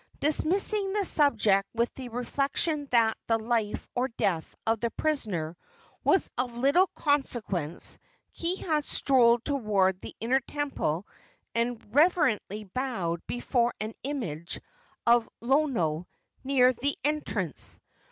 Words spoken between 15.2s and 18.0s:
Lono near the entrance.